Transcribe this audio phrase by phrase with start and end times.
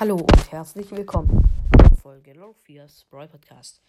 [0.00, 1.42] Hallo und herzlich willkommen
[1.76, 3.80] zur Folge Lorfias Brawl Podcast.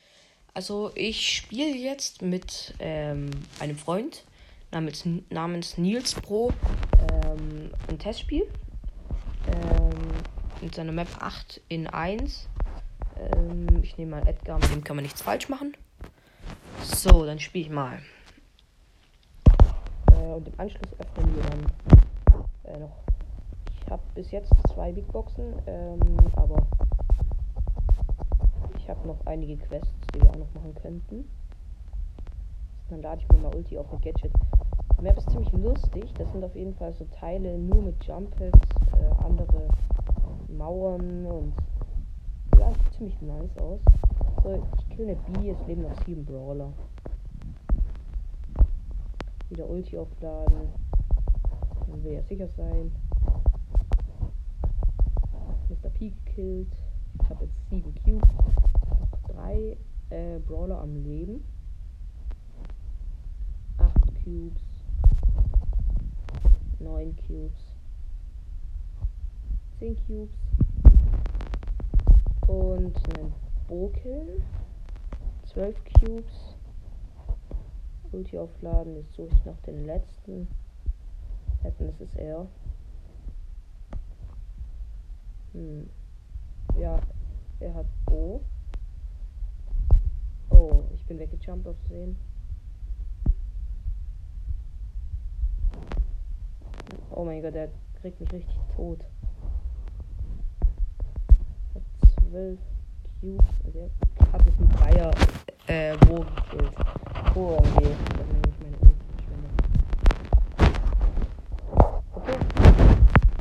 [0.56, 4.26] Also ich spiele jetzt mit ähm, einem Freund
[4.72, 6.52] namens, namens Nils Pro
[7.14, 8.48] ähm, ein Testspiel
[9.54, 9.92] ähm,
[10.62, 12.50] mit seiner Map 8 in 1.
[13.36, 15.78] Ähm, ich nehme mal Edgar, mit dem kann man nichts falsch machen.
[16.82, 18.02] So, dann spiele ich mal.
[20.12, 23.09] Äh, und im Anschluss öffnen wir dann äh, noch
[23.90, 26.00] ich habe bis jetzt zwei Big Boxen, ähm,
[26.36, 26.62] aber
[28.78, 31.28] ich habe noch einige Quests, die wir auch noch machen könnten.
[32.92, 34.32] Dann lade ich mir mal Ulti auf ein Gadget.
[35.02, 36.14] Map ist ziemlich lustig.
[36.20, 38.60] Das sind auf jeden Fall so Teile nur mit Jumpets,
[38.94, 39.68] äh, andere
[40.56, 41.54] Mauern und
[42.60, 43.82] ja, sieht ziemlich nice aus.
[44.44, 46.72] So, ich kill eine B, es leben noch sieben Brawler.
[49.50, 50.70] Wieder Ulti aufladen.
[51.88, 52.92] Dann will ja sicher sein.
[56.40, 56.68] Gekillt.
[57.22, 58.30] Ich habe jetzt 7 Cubes.
[59.28, 59.78] 3
[60.10, 61.44] äh, Brawler am Leben.
[63.78, 64.62] 8 Cubes.
[66.80, 67.60] 9 Cubes.
[69.80, 70.36] 10 Cubes.
[72.48, 73.34] Und einen
[73.68, 74.42] Bokill.
[75.44, 76.56] 12 Cubes.
[78.12, 78.96] Ulti aufladen.
[78.96, 80.48] Jetzt suche ich noch den letzten.
[81.64, 82.48] Das ist er.
[85.54, 85.90] Hm.
[86.80, 86.98] Ja,
[87.60, 88.40] er hat O.
[90.50, 92.16] Oh, ich bin weggejumpt auf sehen.
[97.12, 97.68] Oh mein Gott, der
[98.00, 99.04] kriegt mich richtig tot.
[101.76, 101.84] Hat
[102.30, 102.60] zwölf
[103.20, 103.46] Cubes.
[103.66, 105.12] Also er hat mit einem Dreier
[105.68, 106.74] äh, wo gekillt.
[107.36, 107.94] Oh, okay.
[108.18, 108.78] Das ist nämlich meine
[112.14, 112.38] Okay.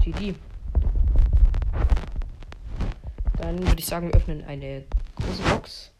[0.02, 0.34] GG.
[3.48, 4.84] Dann würde ich sagen, wir öffnen eine
[5.16, 5.90] große Box.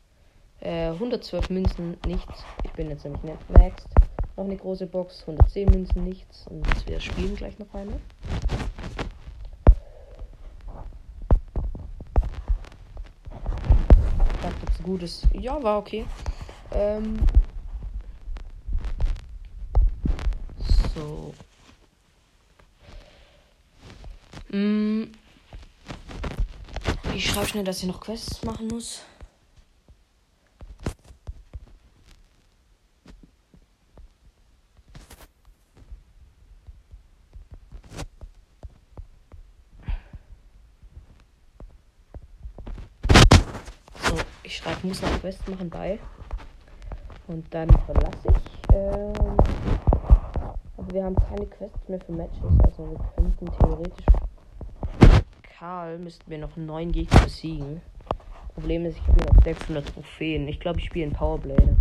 [0.61, 2.45] Äh, 112 Münzen, nichts.
[2.63, 3.89] Ich bin jetzt nämlich nicht maxed.
[4.37, 6.47] Noch eine große Box, 110 Münzen, nichts.
[6.49, 7.99] Und wir spielen gleich noch eine.
[14.85, 15.23] Gutes.
[15.33, 16.05] Ja, war okay.
[16.73, 17.17] Ähm.
[20.95, 21.35] So.
[24.51, 24.88] Mm.
[27.39, 29.03] Schreibe schnell, dass ich noch Quests machen muss.
[44.03, 46.01] So, ich schreibe, muss noch Quests machen bei.
[47.29, 48.75] Und dann verlasse ich.
[48.75, 49.13] Ähm,
[50.77, 52.43] aber wir haben keine Quests mehr für Matches.
[52.65, 54.18] Also wir könnten theoretisch
[55.59, 57.81] Karl müssten wir noch neun Gegner besiegen.
[58.55, 60.47] Problem ist, ich habe noch 600 Trophäen.
[60.47, 61.77] Ich glaube, ich spiele in Powerblade.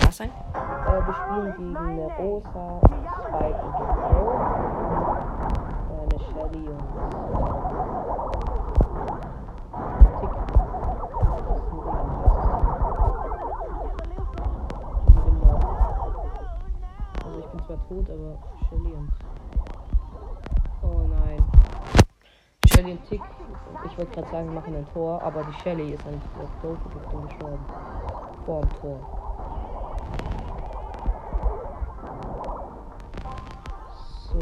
[0.00, 0.30] Da sein.
[0.30, 2.80] Äh, wir spielen gegen Rosa,
[3.26, 3.74] Spike und
[4.12, 5.35] Joe.
[23.96, 27.64] Ich wollte gerade sagen, machen ein Tor, aber die Shelly ist an der Goldvergiftung gestorben.
[28.44, 29.00] Vor dem Tor.
[34.28, 34.38] So.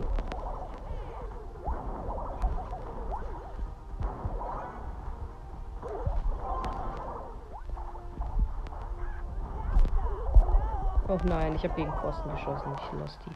[11.06, 12.72] Oh nein, ich habe gegen Pfosten geschossen.
[12.74, 13.30] Ich lasse die.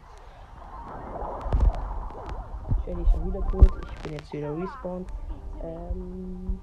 [2.84, 3.72] Shelly ist schon wieder tot.
[3.92, 5.06] Ich bin jetzt wieder respawned.
[5.62, 6.60] Ähm,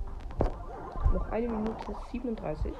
[1.13, 2.73] noch eine Minute 37.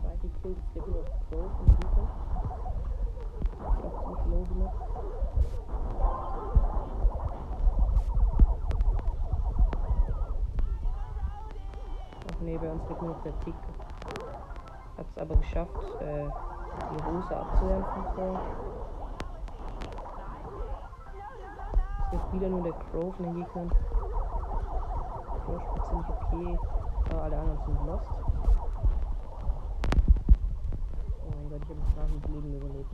[0.00, 2.02] Zweite Kill, jetzt gibt noch Pro von der Lupe.
[3.60, 4.76] Ich hab ziemlich low gemacht.
[12.26, 13.54] Ach nee, bei uns liegt nur noch der Tick.
[14.96, 16.26] Hat es aber geschafft, äh,
[16.90, 18.83] die Rose abzuwerfen.
[22.14, 23.70] Ist wieder nur der Crow von den Gegnern.
[25.44, 26.58] Crow spielt ziemlich okay,
[27.10, 28.06] aber alle anderen sind lost.
[31.24, 32.90] Oh mein Gott, ich habe jetzt nach dem Leben überlebt.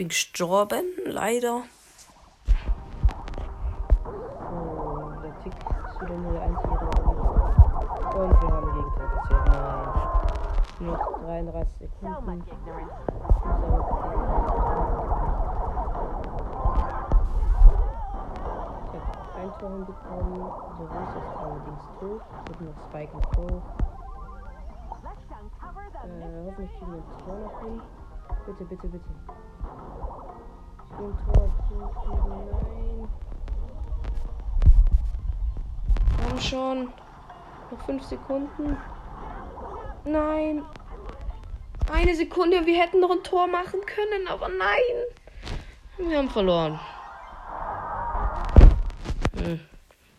[0.00, 1.64] bin gestorben, leider.
[11.78, 12.42] Sekunden.
[12.44, 12.80] Ich habe
[19.36, 20.40] ein Tor hinbekommen.
[20.78, 22.22] So ist allerdings tot.
[22.44, 23.46] Es wird noch Spike und Pro.
[26.02, 27.82] Äh, hoffentlich kriegen wir ein Tor noch hin.
[28.46, 29.10] Bitte, bitte, bitte.
[30.90, 32.30] Ich will ein Tor kriegen.
[32.50, 33.08] Nein.
[36.28, 36.78] Komm schon.
[37.70, 38.76] Noch fünf Sekunden.
[40.04, 40.64] Nein.
[41.90, 42.66] Eine Sekunde.
[42.66, 44.78] Wir hätten noch ein Tor machen können, aber nein.
[45.98, 46.78] Wir haben verloren.
[49.36, 49.60] Hm.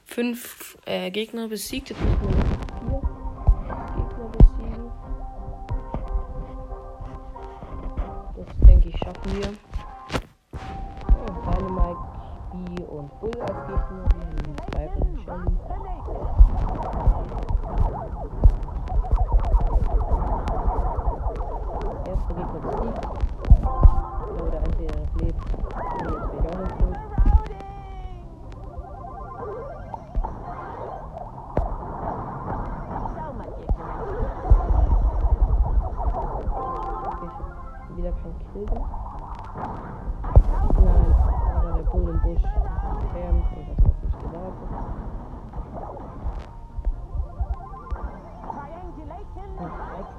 [0.06, 1.90] Fünf äh, Gegner besiegt.
[1.90, 3.02] Jetzt müssen wir noch
[3.56, 4.92] vier Gegner besiegen.
[8.36, 9.54] Das denke ich schaffen wir.
[11.08, 12.04] Oh, Dynamite,
[12.52, 14.51] B und Bull als Gegner.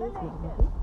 [0.02, 0.81] Thank you.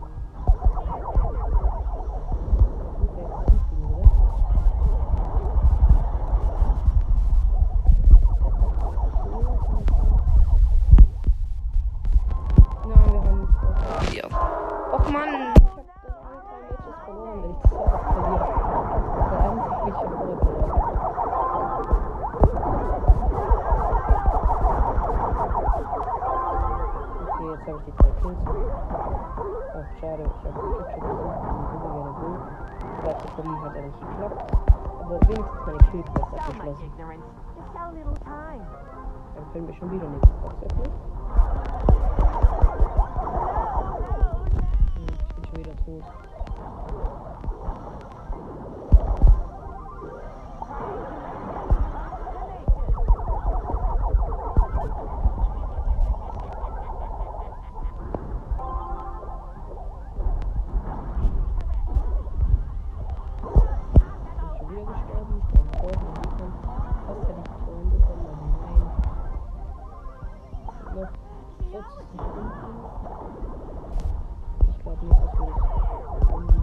[33.01, 34.51] Platz bekommen hat er nicht geklappt.
[35.01, 36.91] Aber wenigstens meine Killquest abgeschlossen.
[39.35, 40.91] Dann können wir schon wieder nächste Box öffnen.
[44.95, 46.03] Hm, Ich bin schon wieder tot.
[74.69, 76.59] Ich glaube nicht, dass wir das verloren.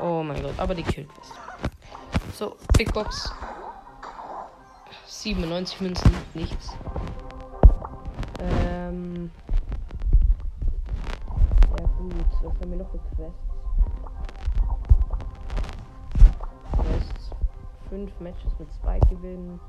[0.00, 1.32] Oh mein Gott, aber die Killquest.
[2.34, 3.32] So, Big Box.
[5.06, 6.76] 97 Münzen, nichts.
[8.38, 9.30] Ähm.
[11.78, 12.12] Ja gut,
[12.42, 12.98] was haben wir noch für?
[13.16, 13.55] Quests.
[17.88, 19.60] Fünf Matches mit zwei gewinnen.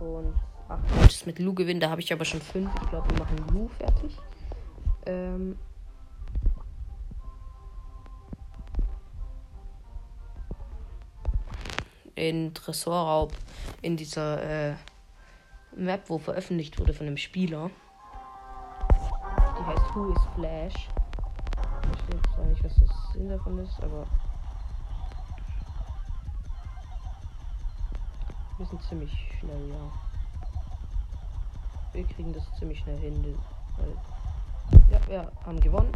[0.00, 0.34] Und
[0.68, 2.70] acht Matches mit Lou gewinnen, da habe ich aber schon fünf.
[2.82, 4.16] Ich glaube, wir machen Lou fertig.
[5.06, 5.58] Ähm.
[12.14, 13.32] In Tresorraub
[13.80, 14.74] in dieser äh,
[15.76, 17.70] Map, wo veröffentlicht wurde von einem Spieler.
[19.58, 20.88] Die heißt Who is Flash.
[21.82, 24.06] Ich verstehe zwar nicht, was das Sinn davon ist, aber.
[28.58, 29.92] Wir sind ziemlich schnell, ja.
[31.92, 33.36] Wir kriegen das ziemlich schnell hin.
[33.76, 33.94] Weil
[34.90, 35.92] ja, wir haben gewonnen.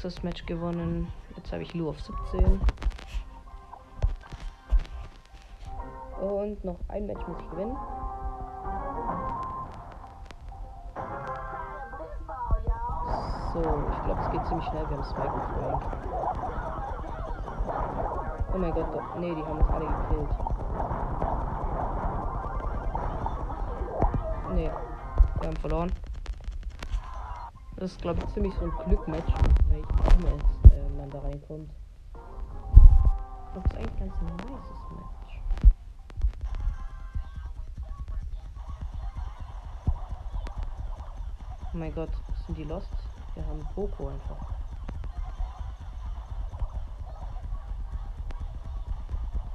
[0.00, 1.12] Nächstes Match gewonnen.
[1.36, 2.60] Jetzt habe ich Lou auf 17.
[6.20, 7.76] Und noch ein Match muss ich gewinnen.
[13.52, 14.88] So, ich glaube, es geht ziemlich schnell.
[14.88, 15.82] Wir haben Spike und Frank.
[18.54, 19.18] Oh mein Gott, doch.
[19.18, 20.28] Nee, die haben uns alle gekillt.
[25.48, 26.07] haben verloren.
[27.78, 31.70] Das ist, glaube ich, ziemlich so ein Glückmatch, jetzt äh, man da reinkommt.
[33.54, 35.40] Das ist eigentlich ganz ein nices Match.
[41.72, 42.10] Oh mein Gott,
[42.46, 42.90] sind die lost?
[43.36, 44.44] Wir haben Poco einfach.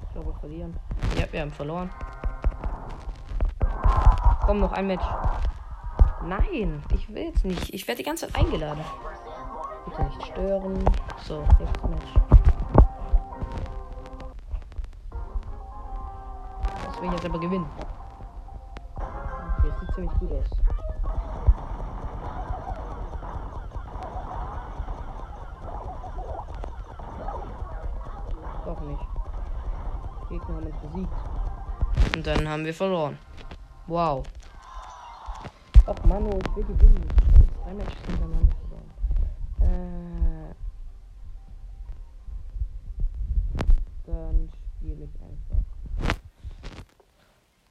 [0.04, 0.74] Ich glaube, wir verlieren.
[1.18, 1.90] Ja, wir haben verloren.
[4.46, 5.04] Komm, noch ein Match.
[6.26, 7.74] Nein, ich will jetzt nicht.
[7.74, 8.84] Ich werde die ganze Zeit eingeladen.
[9.86, 10.84] Bitte nicht stören.
[11.22, 12.14] So, nächstes Match.
[16.86, 17.66] Das will ich jetzt aber gewinnen.
[18.96, 20.50] Okay, das sieht ziemlich gut aus.
[28.66, 29.04] Doch nicht.
[30.30, 32.16] Die Gegner haben uns besiegt.
[32.16, 33.18] Und dann haben wir verloren.
[33.88, 34.24] Wow.
[36.14, 37.08] Manu, ich will gewinnen.
[37.64, 38.92] Zwei Matches hintereinander verloren.
[39.62, 40.54] Äh,
[44.06, 45.66] dann spiele ich einfach.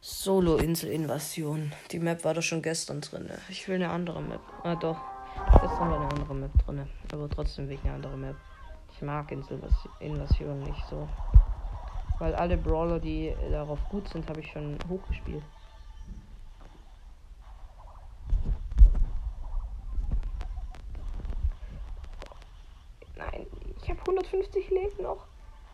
[0.00, 1.72] Solo-Insel-Invasion.
[1.92, 3.30] Die Map war doch schon gestern drin.
[3.48, 4.40] Ich will eine andere Map.
[4.64, 4.98] Ah, doch.
[5.52, 6.84] Gestern war eine andere Map drin.
[7.12, 8.34] Aber trotzdem will ich eine andere Map.
[8.92, 11.08] Ich mag Insel-Invasion nicht so.
[12.18, 15.44] Weil alle Brawler, die darauf gut sind, habe ich schon hochgespielt.
[23.16, 23.46] Nein,
[23.80, 24.00] ich habe
[24.32, 25.26] 150 Leben noch.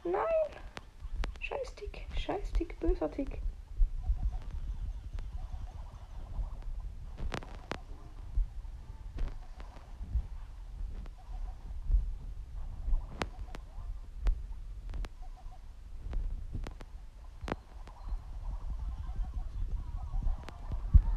[0.04, 0.22] Nein.
[1.40, 3.40] Scheiß Tick, scheiß Tick, böser Tick.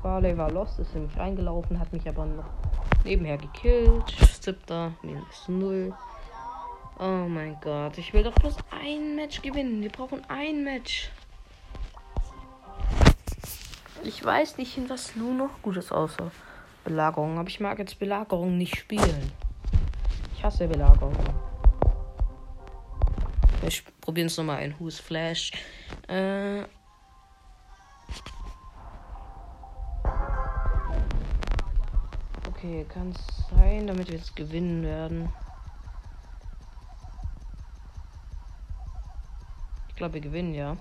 [0.04, 2.46] Barley war lost, ist nämlich reingelaufen, hat mich aber noch
[3.04, 4.10] nebenher gekillt.
[4.42, 5.94] Siebter, minus null.
[7.04, 9.82] Oh mein Gott, ich will doch bloß ein Match gewinnen.
[9.82, 11.10] Wir brauchen ein Match.
[14.04, 16.30] Ich weiß nicht, in was nur noch Gutes außer
[16.84, 17.40] Belagerung.
[17.40, 19.32] Aber ich mag jetzt Belagerung nicht spielen.
[20.36, 21.16] Ich hasse Belagerung.
[23.62, 25.54] Wir probieren es nochmal ein Who's Flash.
[26.08, 26.62] Äh.
[32.48, 35.34] Okay, kann es sein, damit wir jetzt gewinnen werden.
[40.02, 40.76] Glaube, wir gewinnen, ja.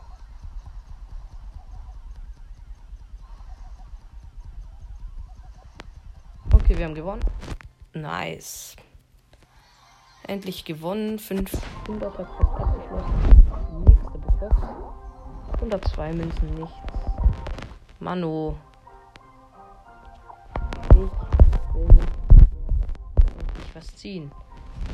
[6.54, 7.20] Okay, wir haben gewonnen.
[7.92, 8.76] Nice.
[10.26, 11.18] Endlich gewonnen.
[11.18, 13.84] 500 hat fast abgeschlossen.
[13.84, 14.56] Nächste Box.
[15.52, 16.74] 102 Münzen, nichts.
[17.98, 18.56] Mano.
[20.88, 21.10] Ich will
[21.74, 22.06] endlich
[23.74, 24.32] was ziehen.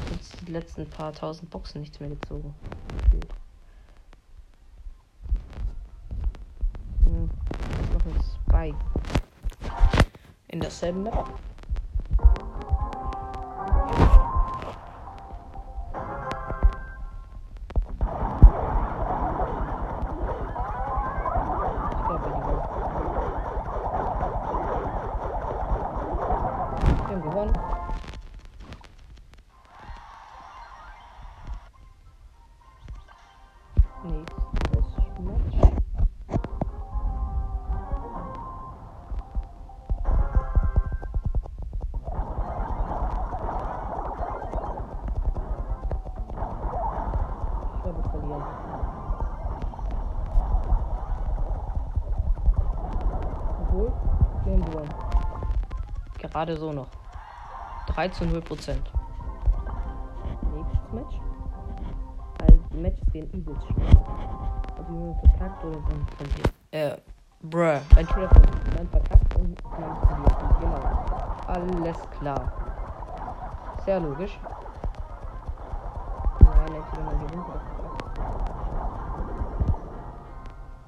[0.09, 2.53] Sonst die letzten paar tausend Boxen nichts mehr gezogen.
[3.05, 3.33] Gefühlt.
[7.07, 7.31] Hm,
[7.83, 8.05] ist noch
[8.67, 8.77] ein Spike.
[10.49, 11.09] In derselben
[56.37, 56.89] Gerade so noch.
[57.87, 58.93] 3 zu 0 Prozent.
[60.55, 61.19] Nächstes Match.
[62.43, 63.97] Also die Matches gehen übelst schnell.
[64.79, 66.53] Ob jemand verkackt oder dann verliert.
[66.73, 66.99] Äh,
[67.41, 67.81] bruh.
[67.97, 68.29] Entweder
[68.77, 70.61] man verkackt und man verliert.
[70.61, 70.83] Genau.
[71.47, 72.53] Alles klar.
[73.87, 74.39] Sehr logisch.
[76.41, 78.19] Nein, entweder man gewinnt oder verkackt.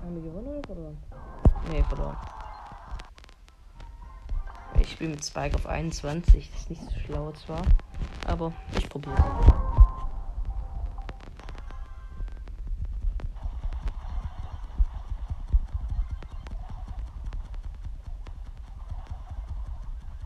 [0.02, 0.98] Haben wir gewonnen oder verloren?
[1.70, 2.16] Nee, verloren.
[4.88, 6.50] Ich spiele mit Spike auf 21.
[6.50, 7.60] Das ist nicht so schlau zwar.
[8.26, 9.14] Aber ich probiere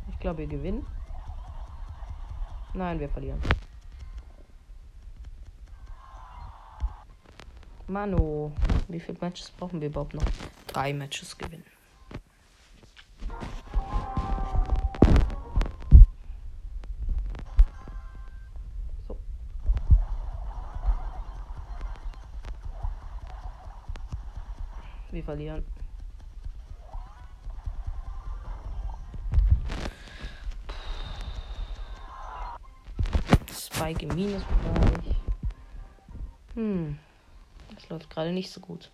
[0.09, 0.87] Ich glaube, wir gewinnen.
[2.73, 3.43] Nein, wir verlieren.
[7.89, 8.53] Mano,
[8.87, 10.23] wie viele Matches brauchen wir überhaupt noch?
[10.69, 11.65] Drei Matches gewinnen.
[25.13, 25.63] Wir verlieren.
[33.53, 35.17] Spike im Minusbereich.
[36.55, 36.99] Hm.
[37.75, 38.91] Das läuft gerade nicht so gut.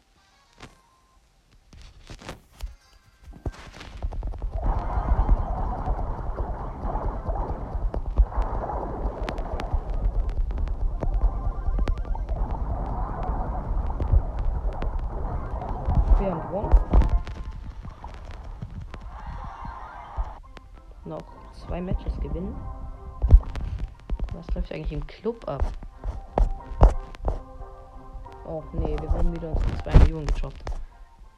[24.38, 25.64] Was läuft eigentlich im Club ab?
[28.46, 30.62] Oh nee, wir wurden wieder uns 2 Millionen gejobbt.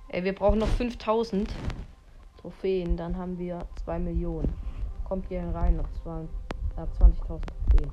[0.09, 1.51] Ey, wir brauchen noch 5000
[2.39, 4.53] Trophäen, dann haben wir 2 Millionen.
[5.05, 6.29] Kommt hier rein, noch 20.000
[7.27, 7.91] Trophäen.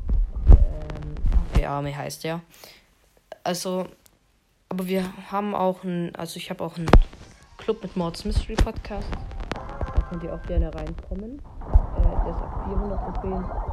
[0.49, 2.41] Ähm, ja, Army heißt der.
[3.45, 3.87] Also,
[4.67, 6.91] aber wir haben auch ein, also ich habe auch einen
[7.55, 9.07] Club mit Mords Mystery Podcast.
[9.53, 11.41] Da könnt ihr auch gerne reinkommen.
[11.97, 13.66] Äh, der ist ab 400 Trophäen.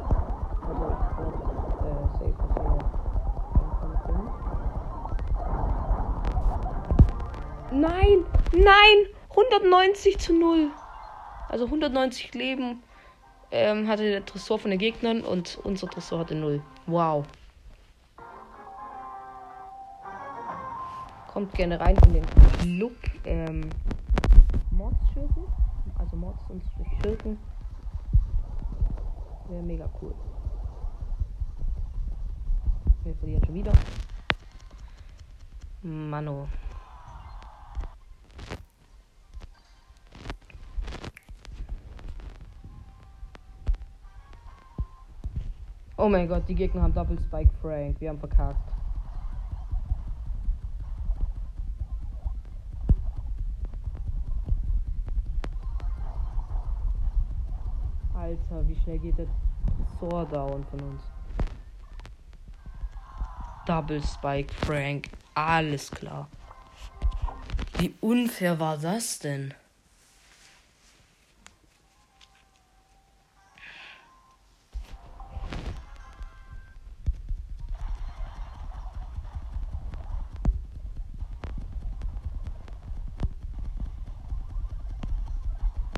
[7.71, 8.25] Nein!
[8.53, 9.15] Nein!
[9.29, 10.71] 190 zu 0.
[11.49, 12.81] Also 190 Leben
[13.51, 16.61] ähm, hatte der Tresor von den Gegnern und unser Tresor hatte 0.
[16.87, 17.25] Wow.
[21.27, 22.25] Kommt gerne rein in den
[22.61, 22.95] Club
[23.25, 23.69] ähm,
[24.71, 25.43] Mordsschurken.
[25.97, 26.63] Also Mords und
[27.01, 27.37] Schurken.
[29.49, 30.13] Wäre mega cool.
[33.05, 33.71] Wir verlieren schon wieder.
[35.83, 36.47] Mano.
[45.97, 48.01] Oh mein Gott, die Gegner haben Double Spike Frank.
[48.01, 48.71] Wir haben verkackt.
[58.15, 59.27] Alter, wie schnell geht der
[59.99, 61.14] Sword down von uns?
[63.65, 65.09] Double Spike Frank.
[65.33, 66.27] Alles klar.
[67.79, 69.53] Wie unfair war das denn?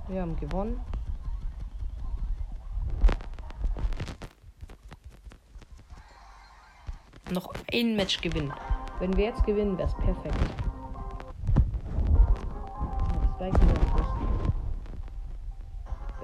[0.07, 0.79] Wir haben gewonnen.
[7.31, 8.53] Noch ein Match gewinnen.
[8.99, 10.37] Wenn wir jetzt gewinnen, wäre es perfekt.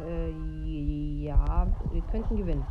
[0.05, 0.31] Äh,
[1.23, 2.65] ja, wir könnten gewinnen.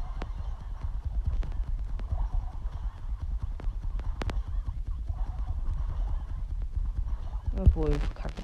[7.59, 8.43] Obwohl, verkackt.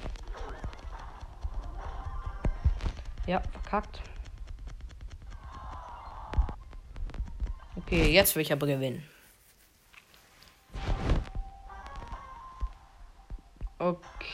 [3.25, 4.01] Ja, verkackt.
[7.75, 9.03] Okay, jetzt will ich aber gewinnen.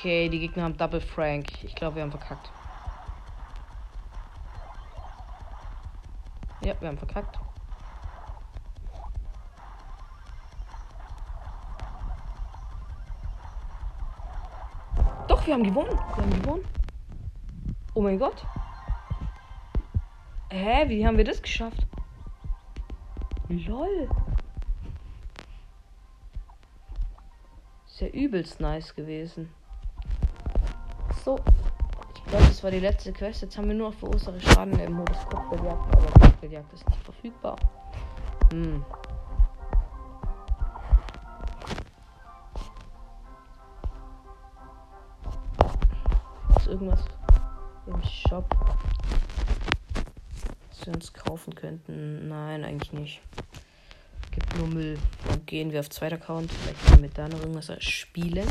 [0.05, 1.63] Okay, die Gegner haben Double Frank.
[1.63, 2.51] Ich glaube, wir haben verkackt.
[6.61, 7.39] Ja, wir haben verkackt.
[15.27, 15.89] Doch, wir haben gewonnen.
[15.89, 16.65] Wir haben gewonnen.
[17.95, 18.45] Oh mein Gott.
[20.51, 21.87] Hä, wie haben wir das geschafft?
[23.49, 24.07] Lol.
[27.87, 29.49] Ist ja übelst nice gewesen.
[31.25, 31.39] So.
[32.13, 33.41] Ich glaube, das war die letzte Quest.
[33.41, 35.95] Jetzt haben wir nur noch verursache Schaden im Modus Kopfgeldjagd.
[35.95, 37.55] Aber Kopfgeldjagd ist nicht verfügbar.
[38.51, 38.85] Hm.
[46.57, 47.03] Ist irgendwas
[47.88, 48.45] im Shop,
[50.69, 52.27] was wir uns kaufen könnten?
[52.27, 53.21] Nein, eigentlich nicht.
[54.29, 54.99] Gibt nur Müll.
[55.27, 56.51] Dann gehen wir auf zweiter Account.
[56.51, 58.47] Vielleicht können wir da noch irgendwas spielen.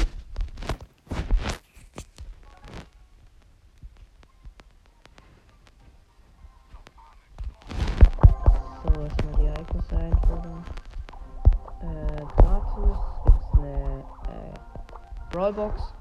[15.44, 15.92] Brawlbox.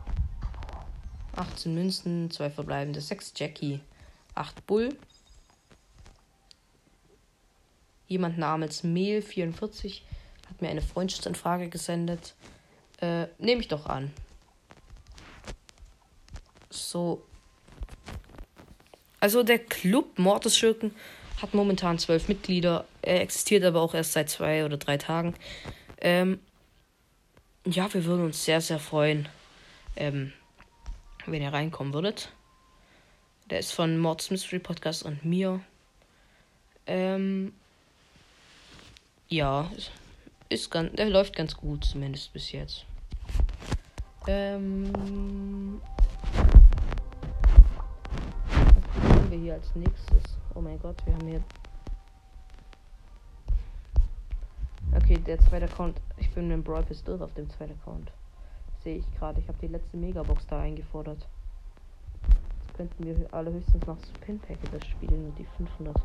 [1.35, 3.81] 18 Münzen, 2 verbleibende, 6 Jackie,
[4.35, 4.95] 8 Bull.
[8.07, 9.99] Jemand namens Mehl44
[10.47, 12.35] hat mir eine Freundschaftsanfrage gesendet.
[13.01, 14.13] Äh, nehme ich doch an.
[16.69, 17.21] So.
[19.19, 20.95] Also der Club Mortis Schurken
[21.41, 22.85] hat momentan zwölf Mitglieder.
[23.01, 25.33] Er existiert aber auch erst seit zwei oder drei Tagen.
[25.99, 26.39] Ähm,
[27.65, 29.29] ja, wir würden uns sehr, sehr freuen,
[29.95, 30.33] ähm,
[31.25, 32.29] wenn ihr reinkommen würdet.
[33.49, 35.61] Der ist von Mords Mystery Podcast und mir.
[36.85, 37.53] Ähm,
[39.29, 39.69] ja,
[40.49, 42.85] ist ganz, der läuft ganz gut, zumindest bis jetzt.
[44.27, 45.81] Ähm,
[49.01, 50.23] was haben wir hier als nächstes?
[50.53, 51.43] Oh mein Gott, wir haben hier.
[54.95, 55.99] Okay, der zweite Account.
[56.33, 58.11] Ich bin mit Brawl Pistols auf dem zweiten Account.
[58.83, 59.39] Sehe ich gerade.
[59.39, 61.27] Ich habe die letzte Megabox da eingefordert.
[62.65, 65.95] Jetzt könnten wir alle höchstens noch Spin Packages spielen und die 500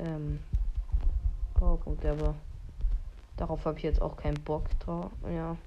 [0.00, 0.40] ähm,
[1.52, 2.36] Powerpunkte, aber
[3.36, 5.10] darauf habe ich jetzt auch keinen Bock drauf.
[5.30, 5.58] Ja.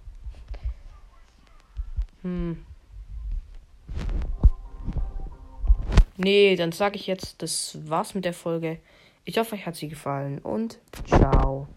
[2.23, 2.65] Hm.
[6.17, 8.79] Nee, dann sage ich jetzt, das war's mit der Folge.
[9.23, 11.67] Ich hoffe, euch hat sie gefallen und ciao.